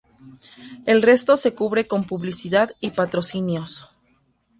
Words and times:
El 0.87 1.03
resto 1.03 1.37
se 1.37 1.53
cubre 1.53 1.85
con 1.85 2.05
publicidad 2.05 2.71
y 2.79 2.89
patrocinios. 2.89 3.87